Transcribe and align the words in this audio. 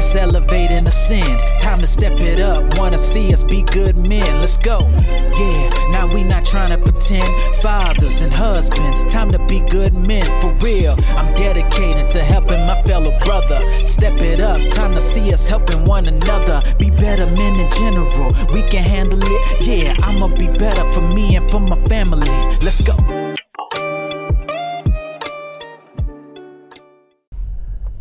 Let's 0.00 0.16
elevate 0.16 0.70
and 0.70 0.88
ascend. 0.88 1.42
Time 1.60 1.78
to 1.80 1.86
step 1.86 2.18
it 2.20 2.40
up. 2.40 2.78
Wanna 2.78 2.96
see 2.96 3.34
us 3.34 3.44
be 3.44 3.62
good 3.64 3.98
men. 3.98 4.24
Let's 4.40 4.56
go. 4.56 4.78
Yeah, 4.80 5.68
now 5.90 6.06
we 6.06 6.24
not 6.24 6.46
trying 6.46 6.70
to 6.70 6.78
pretend. 6.78 7.28
Fathers 7.56 8.22
and 8.22 8.32
husbands. 8.32 9.04
Time 9.04 9.30
to 9.30 9.38
be 9.40 9.60
good 9.60 9.92
men 9.92 10.24
for 10.40 10.52
real. 10.64 10.96
I'm 11.18 11.34
dedicated 11.34 12.08
to 12.12 12.24
helping 12.24 12.60
my 12.60 12.82
fellow 12.84 13.12
brother. 13.26 13.60
Step 13.84 14.18
it 14.22 14.40
up. 14.40 14.58
Time 14.70 14.92
to 14.92 15.02
see 15.02 15.34
us 15.34 15.46
helping 15.46 15.84
one 15.84 16.06
another. 16.06 16.62
Be 16.78 16.90
better 16.90 17.26
men 17.26 17.60
in 17.60 17.70
general. 17.72 18.32
We 18.54 18.62
can 18.62 18.82
handle 18.82 19.20
it. 19.22 19.66
Yeah, 19.66 19.94
I'ma 19.98 20.28
be 20.28 20.48
better 20.48 20.84
for 20.94 21.02
me 21.02 21.36
and 21.36 21.50
for 21.50 21.60
my 21.60 21.76
family. 21.88 22.26
Let's 22.62 22.80
go. 22.80 22.94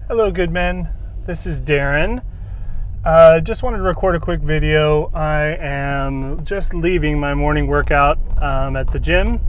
Hello, 0.08 0.32
good 0.32 0.52
men. 0.52 0.88
This 1.26 1.46
is 1.46 1.62
Darin. 1.62 2.22
Uh, 3.06 3.40
just 3.40 3.62
wanted 3.62 3.78
to 3.78 3.84
record 3.84 4.16
a 4.16 4.20
quick 4.20 4.42
video. 4.42 5.12
I 5.14 5.58
am 5.60 6.44
just 6.44 6.74
leaving 6.74 7.20
my 7.20 7.34
morning 7.34 7.68
workout 7.68 8.18
um, 8.42 8.76
at 8.76 8.92
the 8.92 9.00
gym 9.00 9.40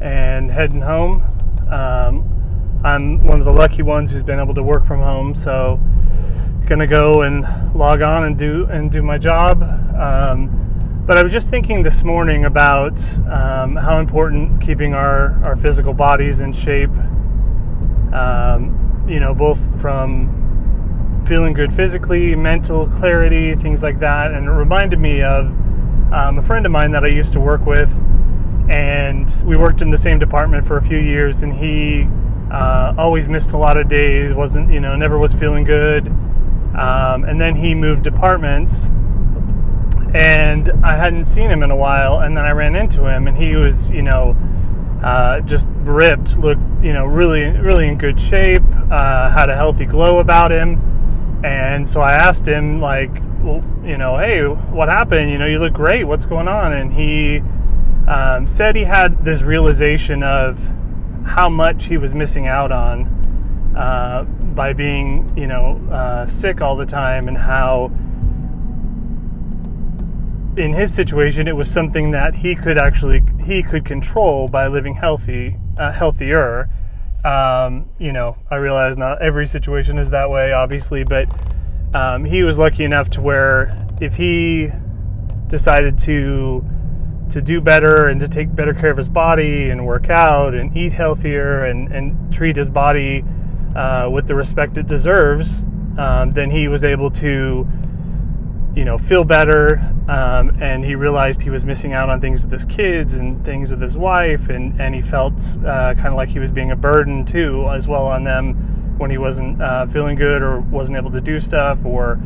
and 0.00 0.50
heading 0.50 0.80
home. 0.80 1.22
Um, 1.70 2.80
I'm 2.84 3.24
one 3.24 3.38
of 3.38 3.44
the 3.44 3.52
lucky 3.52 3.82
ones 3.82 4.10
who's 4.10 4.22
been 4.22 4.40
able 4.40 4.54
to 4.54 4.62
work 4.62 4.84
from 4.84 5.00
home, 5.00 5.34
so 5.34 5.80
gonna 6.66 6.86
go 6.86 7.22
and 7.22 7.44
log 7.74 8.02
on 8.02 8.24
and 8.24 8.36
do 8.36 8.66
and 8.66 8.90
do 8.90 9.02
my 9.02 9.18
job. 9.18 9.62
Um, 9.96 11.04
but 11.06 11.16
I 11.16 11.22
was 11.22 11.32
just 11.32 11.50
thinking 11.50 11.82
this 11.82 12.02
morning 12.02 12.46
about 12.46 13.00
um, 13.30 13.76
how 13.76 14.00
important 14.00 14.60
keeping 14.60 14.92
our, 14.92 15.40
our 15.44 15.56
physical 15.56 15.94
bodies 15.94 16.40
in 16.40 16.52
shape 16.52 16.90
um, 18.12 19.04
you 19.08 19.20
know, 19.20 19.34
both 19.34 19.80
from 19.80 20.37
feeling 21.28 21.52
good 21.52 21.72
physically, 21.72 22.34
mental 22.34 22.88
clarity, 22.88 23.54
things 23.54 23.82
like 23.82 24.00
that. 24.00 24.32
And 24.32 24.46
it 24.46 24.50
reminded 24.50 24.98
me 24.98 25.22
of 25.22 25.46
um, 26.10 26.38
a 26.38 26.42
friend 26.42 26.64
of 26.64 26.72
mine 26.72 26.90
that 26.92 27.04
I 27.04 27.08
used 27.08 27.34
to 27.34 27.40
work 27.40 27.66
with, 27.66 27.90
and 28.70 29.30
we 29.44 29.56
worked 29.56 29.82
in 29.82 29.90
the 29.90 29.98
same 29.98 30.18
department 30.18 30.66
for 30.66 30.78
a 30.78 30.82
few 30.82 30.98
years, 30.98 31.42
and 31.42 31.52
he 31.52 32.08
uh, 32.50 32.94
always 32.96 33.28
missed 33.28 33.52
a 33.52 33.58
lot 33.58 33.76
of 33.76 33.88
days, 33.88 34.32
wasn't, 34.32 34.72
you 34.72 34.80
know, 34.80 34.96
never 34.96 35.18
was 35.18 35.34
feeling 35.34 35.64
good. 35.64 36.08
Um, 36.08 37.24
and 37.24 37.38
then 37.38 37.56
he 37.56 37.74
moved 37.74 38.04
departments, 38.04 38.88
and 40.14 40.70
I 40.82 40.96
hadn't 40.96 41.26
seen 41.26 41.50
him 41.50 41.62
in 41.62 41.70
a 41.70 41.76
while, 41.76 42.20
and 42.20 42.34
then 42.34 42.46
I 42.46 42.52
ran 42.52 42.74
into 42.74 43.04
him, 43.06 43.26
and 43.26 43.36
he 43.36 43.54
was, 43.54 43.90
you 43.90 44.02
know, 44.02 44.34
uh, 45.02 45.40
just 45.40 45.68
ripped, 45.82 46.38
looked 46.38 46.60
you 46.82 46.92
know 46.92 47.06
really 47.06 47.44
really 47.46 47.86
in 47.86 47.98
good 47.98 48.18
shape, 48.18 48.62
uh, 48.90 49.30
had 49.30 49.48
a 49.48 49.54
healthy 49.54 49.86
glow 49.86 50.18
about 50.18 50.50
him, 50.50 50.80
and 51.44 51.88
so 51.88 52.00
I 52.00 52.12
asked 52.12 52.46
him 52.46 52.80
like, 52.80 53.10
well, 53.40 53.64
you 53.84 53.96
know, 53.96 54.18
hey, 54.18 54.42
what 54.42 54.88
happened? 54.88 55.30
You 55.30 55.38
know, 55.38 55.46
you 55.46 55.58
look 55.58 55.72
great. 55.72 56.04
What's 56.04 56.26
going 56.26 56.48
on? 56.48 56.72
And 56.72 56.92
he 56.92 57.40
um, 58.08 58.48
said 58.48 58.74
he 58.74 58.84
had 58.84 59.24
this 59.24 59.42
realization 59.42 60.22
of 60.22 60.58
how 61.24 61.48
much 61.48 61.84
he 61.84 61.98
was 61.98 62.14
missing 62.14 62.46
out 62.46 62.72
on 62.72 63.74
uh, 63.76 64.24
by 64.24 64.72
being 64.72 65.32
you 65.36 65.46
know 65.46 65.80
uh, 65.90 66.26
sick 66.26 66.60
all 66.60 66.76
the 66.76 66.86
time, 66.86 67.28
and 67.28 67.38
how 67.38 67.92
in 70.58 70.72
his 70.72 70.92
situation, 70.92 71.46
it 71.46 71.54
was 71.54 71.70
something 71.70 72.10
that 72.10 72.34
he 72.36 72.54
could 72.54 72.76
actually 72.76 73.22
he 73.40 73.62
could 73.62 73.84
control 73.84 74.48
by 74.48 74.66
living 74.66 74.94
healthy, 74.94 75.56
uh, 75.76 75.92
healthier. 75.92 76.68
Um, 77.24 77.90
you 77.98 78.12
know, 78.12 78.36
I 78.50 78.56
realize 78.56 78.96
not 78.96 79.20
every 79.20 79.46
situation 79.48 79.98
is 79.98 80.10
that 80.10 80.30
way, 80.30 80.52
obviously, 80.52 81.04
but 81.04 81.28
um, 81.94 82.24
he 82.24 82.42
was 82.42 82.58
lucky 82.58 82.84
enough 82.84 83.10
to 83.10 83.20
where 83.20 83.86
if 84.00 84.16
he 84.16 84.70
decided 85.48 85.98
to 86.00 86.64
to 87.30 87.42
do 87.42 87.60
better 87.60 88.08
and 88.08 88.20
to 88.20 88.28
take 88.28 88.54
better 88.54 88.72
care 88.72 88.90
of 88.90 88.96
his 88.96 89.08
body 89.08 89.68
and 89.68 89.84
work 89.84 90.08
out 90.08 90.54
and 90.54 90.74
eat 90.74 90.92
healthier 90.92 91.64
and, 91.64 91.92
and 91.92 92.32
treat 92.32 92.56
his 92.56 92.70
body 92.70 93.22
uh, 93.76 94.08
with 94.10 94.26
the 94.26 94.34
respect 94.34 94.78
it 94.78 94.86
deserves, 94.86 95.64
um, 95.98 96.30
then 96.32 96.50
he 96.50 96.68
was 96.68 96.84
able 96.84 97.10
to 97.10 97.68
you 98.74 98.84
know, 98.84 98.98
feel 98.98 99.24
better. 99.24 99.78
Um, 100.08 100.56
and 100.60 100.84
he 100.84 100.94
realized 100.94 101.42
he 101.42 101.50
was 101.50 101.64
missing 101.64 101.92
out 101.92 102.08
on 102.08 102.20
things 102.20 102.42
with 102.42 102.52
his 102.52 102.64
kids 102.64 103.14
and 103.14 103.44
things 103.44 103.70
with 103.70 103.80
his 103.80 103.96
wife, 103.96 104.48
and, 104.48 104.80
and 104.80 104.94
he 104.94 105.02
felt 105.02 105.34
uh, 105.64 105.94
kind 105.94 106.08
of 106.08 106.14
like 106.14 106.28
he 106.28 106.38
was 106.38 106.50
being 106.50 106.70
a 106.70 106.76
burden 106.76 107.24
too, 107.24 107.68
as 107.68 107.86
well 107.86 108.06
on 108.06 108.24
them 108.24 108.96
when 108.98 109.10
he 109.10 109.18
wasn't 109.18 109.60
uh, 109.60 109.86
feeling 109.86 110.16
good 110.16 110.42
or 110.42 110.60
wasn't 110.60 110.96
able 110.96 111.10
to 111.10 111.20
do 111.20 111.38
stuff, 111.40 111.84
or 111.84 112.18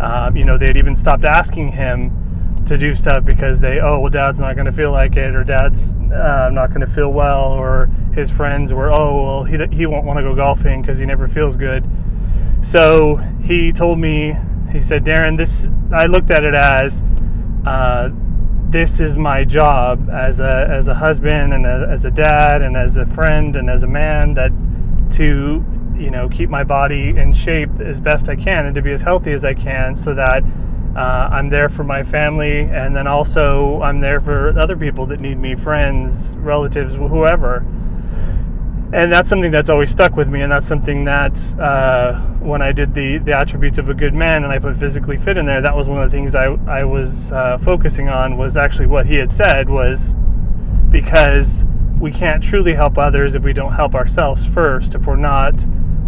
uh, 0.00 0.30
you 0.34 0.44
know, 0.44 0.56
they'd 0.56 0.76
even 0.76 0.94
stopped 0.94 1.24
asking 1.24 1.72
him 1.72 2.64
to 2.66 2.76
do 2.76 2.94
stuff 2.94 3.24
because 3.24 3.60
they, 3.60 3.80
oh, 3.80 3.98
well, 3.98 4.10
dad's 4.10 4.38
not 4.38 4.54
going 4.54 4.66
to 4.66 4.72
feel 4.72 4.92
like 4.92 5.16
it, 5.16 5.34
or 5.34 5.42
dad's 5.42 5.94
uh, 5.94 6.50
not 6.52 6.68
going 6.68 6.80
to 6.80 6.86
feel 6.86 7.10
well, 7.10 7.52
or 7.52 7.88
his 8.14 8.30
friends 8.30 8.72
were, 8.72 8.92
oh, 8.92 9.24
well, 9.24 9.44
he, 9.44 9.56
he 9.74 9.86
won't 9.86 10.04
want 10.04 10.18
to 10.18 10.22
go 10.22 10.34
golfing 10.34 10.82
because 10.82 10.98
he 10.98 11.06
never 11.06 11.28
feels 11.28 11.56
good. 11.56 11.88
So 12.60 13.16
he 13.42 13.72
told 13.72 13.98
me 13.98 14.36
he 14.70 14.80
said, 14.80 15.04
Darin, 15.04 15.36
this, 15.36 15.68
I 15.92 16.06
looked 16.06 16.30
at 16.30 16.44
it 16.44 16.54
as, 16.54 17.02
uh, 17.66 18.10
this 18.70 19.00
is 19.00 19.16
my 19.16 19.44
job 19.44 20.10
as 20.10 20.40
a, 20.40 20.66
as 20.68 20.88
a 20.88 20.94
husband 20.94 21.54
and 21.54 21.64
a, 21.64 21.88
as 21.90 22.04
a 22.04 22.10
dad 22.10 22.60
and 22.60 22.76
as 22.76 22.96
a 22.96 23.06
friend 23.06 23.56
and 23.56 23.70
as 23.70 23.82
a 23.82 23.86
man 23.86 24.34
that 24.34 24.52
to, 25.12 25.64
you 25.96 26.10
know, 26.10 26.28
keep 26.28 26.50
my 26.50 26.64
body 26.64 27.08
in 27.08 27.32
shape 27.32 27.80
as 27.80 27.98
best 27.98 28.28
I 28.28 28.36
can 28.36 28.66
and 28.66 28.74
to 28.74 28.82
be 28.82 28.92
as 28.92 29.00
healthy 29.00 29.32
as 29.32 29.44
I 29.44 29.54
can 29.54 29.94
so 29.94 30.14
that 30.14 30.44
uh, 30.94 31.28
I'm 31.32 31.48
there 31.48 31.68
for 31.68 31.84
my 31.84 32.02
family 32.02 32.60
and 32.60 32.94
then 32.94 33.06
also 33.06 33.80
I'm 33.82 34.00
there 34.00 34.20
for 34.20 34.58
other 34.58 34.76
people 34.76 35.06
that 35.06 35.20
need 35.20 35.38
me, 35.38 35.54
friends, 35.54 36.36
relatives, 36.38 36.94
whoever 36.94 37.64
and 38.92 39.12
that's 39.12 39.28
something 39.28 39.50
that's 39.50 39.68
always 39.68 39.90
stuck 39.90 40.16
with 40.16 40.28
me 40.28 40.40
and 40.40 40.50
that's 40.50 40.66
something 40.66 41.04
that 41.04 41.36
uh, 41.58 42.18
when 42.40 42.62
i 42.62 42.72
did 42.72 42.94
the 42.94 43.18
the 43.18 43.36
attributes 43.36 43.78
of 43.78 43.88
a 43.88 43.94
good 43.94 44.14
man 44.14 44.44
and 44.44 44.52
i 44.52 44.58
put 44.58 44.76
physically 44.76 45.16
fit 45.16 45.36
in 45.36 45.46
there 45.46 45.60
that 45.60 45.76
was 45.76 45.88
one 45.88 46.02
of 46.02 46.10
the 46.10 46.16
things 46.16 46.34
i, 46.34 46.46
I 46.66 46.84
was 46.84 47.30
uh, 47.32 47.58
focusing 47.58 48.08
on 48.08 48.36
was 48.36 48.56
actually 48.56 48.86
what 48.86 49.06
he 49.06 49.16
had 49.16 49.30
said 49.32 49.68
was 49.68 50.14
because 50.90 51.64
we 52.00 52.12
can't 52.12 52.42
truly 52.42 52.74
help 52.74 52.96
others 52.96 53.34
if 53.34 53.42
we 53.42 53.52
don't 53.52 53.72
help 53.72 53.94
ourselves 53.94 54.46
first 54.46 54.94
if 54.94 55.06
we're 55.06 55.16
not 55.16 55.54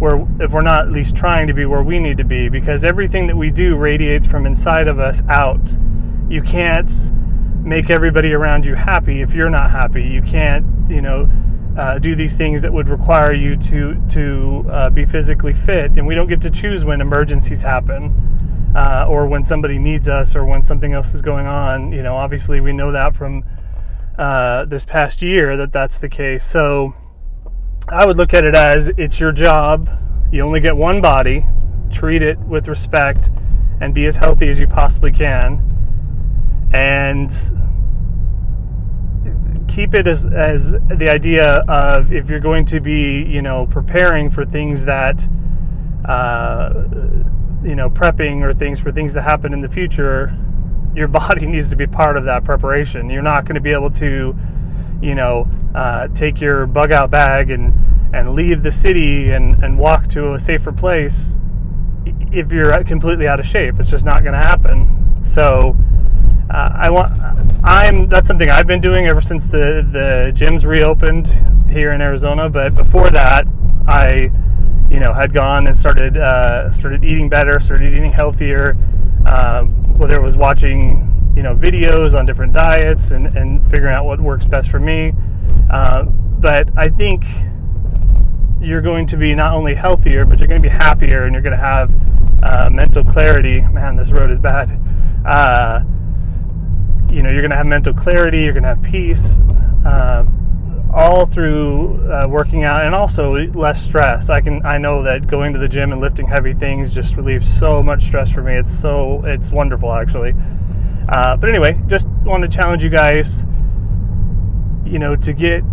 where 0.01 0.27
if 0.39 0.51
we're 0.51 0.61
not 0.61 0.87
at 0.87 0.91
least 0.91 1.15
trying 1.15 1.45
to 1.45 1.53
be 1.53 1.63
where 1.63 1.83
we 1.83 1.99
need 1.99 2.17
to 2.17 2.23
be 2.23 2.49
because 2.49 2.83
everything 2.83 3.27
that 3.27 3.37
we 3.37 3.51
do 3.51 3.77
radiates 3.77 4.25
from 4.25 4.47
inside 4.47 4.87
of 4.87 4.99
us 4.99 5.21
out. 5.29 5.61
You 6.27 6.41
can't 6.41 6.91
make 7.63 7.91
everybody 7.91 8.33
around 8.33 8.65
you 8.65 8.73
happy 8.73 9.21
if 9.21 9.35
you're 9.35 9.51
not 9.51 9.69
happy. 9.69 10.01
You 10.01 10.23
can't 10.23 10.65
you 10.89 11.03
know 11.03 11.29
uh, 11.77 11.99
do 11.99 12.15
these 12.15 12.35
things 12.35 12.61
that 12.61 12.73
would 12.73 12.89
require 12.89 13.33
you 13.33 13.55
to 13.55 14.01
to 14.09 14.65
uh, 14.69 14.89
be 14.89 15.05
physically 15.05 15.53
fit, 15.53 15.91
and 15.91 16.05
we 16.05 16.15
don't 16.15 16.27
get 16.27 16.41
to 16.41 16.49
choose 16.49 16.83
when 16.83 16.99
emergencies 16.99 17.61
happen, 17.61 18.71
uh, 18.75 19.05
or 19.07 19.27
when 19.27 19.43
somebody 19.43 19.79
needs 19.79 20.09
us, 20.09 20.35
or 20.35 20.45
when 20.45 20.61
something 20.61 20.93
else 20.93 21.13
is 21.13 21.21
going 21.21 21.47
on. 21.47 21.91
You 21.91 22.03
know, 22.03 22.15
obviously 22.15 22.59
we 22.59 22.73
know 22.73 22.91
that 22.91 23.15
from 23.15 23.45
uh, 24.17 24.65
this 24.65 24.83
past 24.83 25.21
year 25.21 25.55
that 25.57 25.71
that's 25.71 25.97
the 25.97 26.09
case. 26.09 26.45
So 26.45 26.93
I 27.87 28.05
would 28.05 28.17
look 28.17 28.33
at 28.33 28.43
it 28.43 28.55
as 28.55 28.89
it's 28.97 29.19
your 29.19 29.31
job. 29.31 29.89
You 30.31 30.41
only 30.41 30.59
get 30.59 30.75
one 30.75 31.01
body. 31.01 31.47
Treat 31.89 32.23
it 32.23 32.39
with 32.39 32.67
respect, 32.67 33.29
and 33.79 33.93
be 33.93 34.05
as 34.05 34.17
healthy 34.17 34.49
as 34.49 34.59
you 34.59 34.67
possibly 34.67 35.11
can. 35.11 35.67
And 36.73 37.31
keep 39.71 39.93
it 39.93 40.05
as 40.05 40.27
as 40.27 40.71
the 40.71 41.09
idea 41.09 41.59
of 41.67 42.11
if 42.11 42.29
you're 42.29 42.39
going 42.39 42.65
to 42.65 42.79
be 42.79 43.23
you 43.23 43.41
know 43.41 43.65
preparing 43.67 44.29
for 44.29 44.45
things 44.45 44.85
that 44.85 45.27
uh, 46.05 46.73
you 47.63 47.75
know 47.75 47.89
prepping 47.89 48.41
or 48.41 48.53
things 48.53 48.79
for 48.79 48.91
things 48.91 49.13
that 49.13 49.21
happen 49.21 49.53
in 49.53 49.61
the 49.61 49.69
future 49.69 50.37
your 50.93 51.07
body 51.21 51.45
needs 51.45 51.69
to 51.69 51.75
be 51.75 51.87
part 51.87 52.17
of 52.17 52.25
that 52.25 52.43
preparation 52.43 53.09
you're 53.09 53.21
not 53.21 53.45
going 53.45 53.55
to 53.55 53.61
be 53.61 53.71
able 53.71 53.89
to 53.89 54.35
you 55.01 55.15
know 55.15 55.47
uh, 55.73 56.07
take 56.09 56.41
your 56.41 56.65
bug 56.65 56.91
out 56.91 57.09
bag 57.09 57.49
and 57.49 57.73
and 58.13 58.35
leave 58.35 58.63
the 58.63 58.71
city 58.71 59.31
and 59.31 59.63
and 59.63 59.79
walk 59.79 60.07
to 60.07 60.33
a 60.33 60.39
safer 60.39 60.73
place 60.73 61.37
if 62.31 62.51
you're 62.51 62.83
completely 62.83 63.27
out 63.27 63.39
of 63.39 63.45
shape 63.45 63.79
it's 63.79 63.89
just 63.89 64.03
not 64.03 64.21
going 64.21 64.33
to 64.33 64.45
happen 64.45 65.21
so 65.23 65.75
uh, 66.51 66.69
I 66.73 66.89
want. 66.89 67.13
I'm. 67.63 68.09
That's 68.09 68.27
something 68.27 68.49
I've 68.49 68.67
been 68.67 68.81
doing 68.81 69.07
ever 69.07 69.21
since 69.21 69.47
the 69.47 69.87
the 69.91 70.31
gyms 70.33 70.63
reopened 70.65 71.27
here 71.69 71.91
in 71.91 72.01
Arizona. 72.01 72.49
But 72.49 72.73
before 72.75 73.09
that, 73.11 73.47
I, 73.87 74.31
you 74.89 74.99
know, 74.99 75.13
had 75.13 75.31
gone 75.33 75.67
and 75.67 75.75
started 75.75 76.17
uh, 76.17 76.71
started 76.71 77.03
eating 77.03 77.29
better, 77.29 77.59
started 77.59 77.89
eating 77.89 78.11
healthier. 78.11 78.77
Uh, 79.25 79.65
whether 80.01 80.15
it 80.15 80.21
was 80.21 80.35
watching, 80.35 81.33
you 81.35 81.43
know, 81.43 81.55
videos 81.55 82.17
on 82.17 82.25
different 82.25 82.53
diets 82.53 83.11
and 83.11 83.27
and 83.37 83.63
figuring 83.69 83.93
out 83.93 84.05
what 84.05 84.19
works 84.19 84.45
best 84.45 84.69
for 84.69 84.79
me. 84.79 85.13
Uh, 85.69 86.03
but 86.03 86.67
I 86.75 86.89
think 86.89 87.23
you're 88.59 88.81
going 88.81 89.05
to 89.07 89.17
be 89.17 89.35
not 89.35 89.53
only 89.53 89.75
healthier, 89.75 90.25
but 90.25 90.39
you're 90.39 90.47
going 90.47 90.61
to 90.61 90.67
be 90.67 90.73
happier, 90.73 91.25
and 91.25 91.33
you're 91.33 91.43
going 91.43 91.57
to 91.57 91.63
have 91.63 91.93
uh, 92.43 92.69
mental 92.71 93.03
clarity. 93.03 93.61
Man, 93.61 93.95
this 93.95 94.11
road 94.11 94.31
is 94.31 94.39
bad. 94.39 94.79
You 97.11 97.21
know, 97.21 97.29
you're 97.29 97.41
going 97.41 97.51
to 97.51 97.57
have 97.57 97.65
mental 97.65 97.93
clarity, 97.93 98.43
you're 98.43 98.53
going 98.53 98.63
to 98.63 98.69
have 98.69 98.81
peace, 98.81 99.39
uh, 99.85 100.25
all 100.93 101.25
through 101.25 102.11
uh, 102.11 102.27
working 102.27 102.63
out, 102.63 102.85
and 102.85 102.95
also 102.95 103.33
less 103.51 103.83
stress. 103.83 104.29
I 104.29 104.41
can, 104.41 104.65
I 104.65 104.77
know 104.77 105.03
that 105.03 105.27
going 105.27 105.53
to 105.53 105.59
the 105.59 105.67
gym 105.67 105.91
and 105.91 105.99
lifting 105.99 106.27
heavy 106.27 106.53
things 106.53 106.93
just 106.93 107.15
relieves 107.15 107.51
so 107.51 107.83
much 107.83 108.03
stress 108.03 108.31
for 108.31 108.41
me. 108.41 108.55
It's 108.55 108.71
so, 108.71 109.23
it's 109.25 109.51
wonderful 109.51 109.91
actually. 109.93 110.33
Uh, 111.09 111.35
but 111.35 111.49
anyway, 111.49 111.81
just 111.87 112.07
want 112.23 112.43
to 112.43 112.49
challenge 112.49 112.83
you 112.83 112.89
guys, 112.89 113.45
you 114.85 114.99
know, 114.99 115.15
to 115.17 115.33
get 115.33 115.63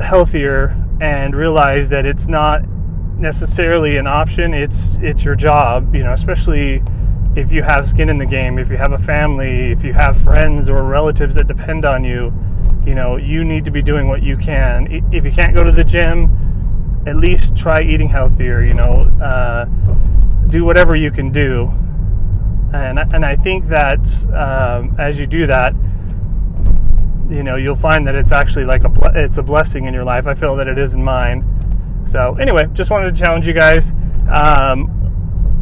healthier 0.00 0.82
and 1.00 1.36
realize 1.36 1.88
that 1.90 2.06
it's 2.06 2.26
not 2.26 2.66
necessarily 3.18 3.96
an 3.96 4.06
option. 4.06 4.54
It's 4.54 4.94
it's 5.00 5.24
your 5.24 5.34
job, 5.34 5.94
you 5.94 6.04
know, 6.04 6.12
especially 6.12 6.82
if 7.36 7.52
you 7.52 7.62
have 7.62 7.86
skin 7.86 8.08
in 8.08 8.16
the 8.16 8.26
game, 8.26 8.58
if 8.58 8.70
you 8.70 8.78
have 8.78 8.92
a 8.92 8.98
family, 8.98 9.70
if 9.70 9.84
you 9.84 9.92
have 9.92 10.18
friends 10.18 10.70
or 10.70 10.82
relatives 10.82 11.34
that 11.34 11.46
depend 11.46 11.84
on 11.84 12.02
you, 12.02 12.32
you 12.86 12.94
know, 12.94 13.16
you 13.16 13.44
need 13.44 13.64
to 13.66 13.70
be 13.70 13.82
doing 13.82 14.08
what 14.08 14.22
you 14.22 14.38
can. 14.38 15.04
If 15.12 15.24
you 15.24 15.30
can't 15.30 15.54
go 15.54 15.62
to 15.62 15.70
the 15.70 15.84
gym, 15.84 17.02
at 17.06 17.16
least 17.16 17.54
try 17.54 17.82
eating 17.82 18.08
healthier, 18.08 18.62
you 18.62 18.72
know, 18.72 19.02
uh, 19.22 19.66
do 20.48 20.64
whatever 20.64 20.96
you 20.96 21.10
can 21.10 21.30
do. 21.30 21.70
And, 22.72 22.98
and 23.12 23.24
I 23.24 23.36
think 23.36 23.68
that 23.68 24.00
um, 24.32 24.96
as 24.98 25.20
you 25.20 25.26
do 25.26 25.46
that, 25.46 25.74
you 27.28 27.42
know, 27.42 27.56
you'll 27.56 27.74
find 27.74 28.06
that 28.06 28.14
it's 28.14 28.32
actually 28.32 28.64
like 28.64 28.84
a, 28.84 29.12
it's 29.14 29.36
a 29.36 29.42
blessing 29.42 29.84
in 29.84 29.92
your 29.92 30.04
life. 30.04 30.26
I 30.26 30.34
feel 30.34 30.56
that 30.56 30.68
it 30.68 30.78
is 30.78 30.94
in 30.94 31.04
mine. 31.04 31.44
So 32.06 32.36
anyway, 32.36 32.68
just 32.72 32.90
wanted 32.90 33.14
to 33.14 33.20
challenge 33.20 33.46
you 33.46 33.52
guys. 33.52 33.92
Um, 34.32 34.95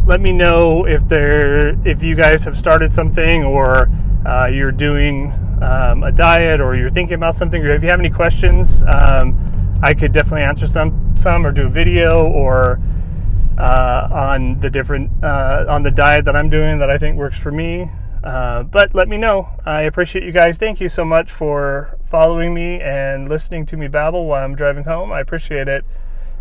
let 0.06 0.20
me 0.20 0.32
know 0.32 0.86
if 0.86 1.06
there 1.08 1.70
if 1.86 2.02
you 2.02 2.14
guys 2.14 2.44
have 2.44 2.58
started 2.58 2.92
something 2.92 3.44
or 3.44 3.90
uh, 4.26 4.46
you're 4.46 4.72
doing 4.72 5.32
um, 5.62 6.02
a 6.02 6.12
diet 6.12 6.60
or 6.60 6.76
you're 6.76 6.90
thinking 6.90 7.14
about 7.14 7.34
something 7.34 7.62
or 7.62 7.70
if 7.70 7.82
you 7.82 7.88
have 7.88 8.00
any 8.00 8.10
questions 8.10 8.82
um, 8.82 9.78
I 9.82 9.94
could 9.94 10.12
definitely 10.12 10.42
answer 10.42 10.66
some 10.66 11.14
some 11.16 11.46
or 11.46 11.52
do 11.52 11.66
a 11.66 11.70
video 11.70 12.26
or 12.26 12.80
uh, 13.58 14.08
on 14.10 14.60
the 14.60 14.70
different 14.70 15.10
uh, 15.22 15.64
on 15.68 15.82
the 15.82 15.90
diet 15.90 16.24
that 16.24 16.36
I'm 16.36 16.50
doing 16.50 16.78
that 16.78 16.90
I 16.90 16.98
think 16.98 17.16
works 17.16 17.38
for 17.38 17.52
me. 17.52 17.90
Uh, 18.22 18.62
but 18.62 18.94
let 18.94 19.06
me 19.06 19.18
know. 19.18 19.50
I 19.66 19.82
appreciate 19.82 20.24
you 20.24 20.32
guys. 20.32 20.56
Thank 20.56 20.80
you 20.80 20.88
so 20.88 21.04
much 21.04 21.30
for 21.30 21.98
following 22.10 22.54
me 22.54 22.80
and 22.80 23.28
listening 23.28 23.66
to 23.66 23.76
me 23.76 23.86
babble 23.86 24.26
while 24.26 24.42
I'm 24.42 24.56
driving 24.56 24.84
home. 24.84 25.12
I 25.12 25.20
appreciate 25.20 25.68
it. 25.68 25.84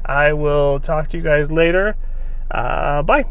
I 0.06 0.32
will 0.32 0.80
talk 0.80 1.10
to 1.10 1.18
you 1.18 1.24
guys 1.24 1.52
later. 1.52 1.98
Uh, 2.50 3.02
bye 3.02 3.26